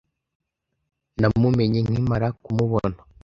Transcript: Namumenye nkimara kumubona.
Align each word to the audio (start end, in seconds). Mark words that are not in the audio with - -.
Namumenye 1.19 1.79
nkimara 1.87 2.27
kumubona. 2.43 2.99